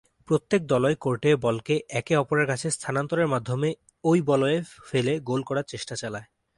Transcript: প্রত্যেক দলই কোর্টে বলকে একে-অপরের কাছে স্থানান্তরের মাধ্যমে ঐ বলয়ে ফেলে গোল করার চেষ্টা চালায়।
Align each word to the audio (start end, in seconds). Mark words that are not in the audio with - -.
প্রত্যেক 0.27 0.61
দলই 0.65 0.95
কোর্টে 0.95 1.35
বলকে 1.35 1.73
একে-অপরের 1.89 2.47
কাছে 2.47 2.67
স্থানান্তরের 2.71 3.27
মাধ্যমে 3.27 3.69
ঐ 4.03 4.21
বলয়ে 4.21 4.57
ফেলে 4.87 5.19
গোল 5.19 5.41
করার 5.43 5.65
চেষ্টা 5.67 5.95
চালায়। 5.95 6.27